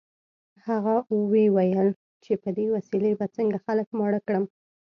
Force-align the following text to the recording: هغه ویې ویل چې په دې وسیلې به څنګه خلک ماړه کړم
هغه 0.67 0.95
ویې 1.31 1.45
ویل 1.55 1.89
چې 2.23 2.33
په 2.41 2.49
دې 2.57 2.65
وسیلې 2.75 3.11
به 3.19 3.25
څنګه 3.35 3.57
خلک 3.65 3.87
ماړه 3.99 4.19
کړم 4.27 4.43